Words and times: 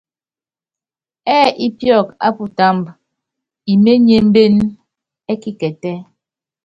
Ɛ́ɛ 1.37 1.47
ípíɔk 1.65 2.07
á 2.27 2.29
putámb, 2.35 2.83
iményémbén 3.73 4.55
ɛ́ 5.31 5.35
kikɛtɛ́. 5.41 5.97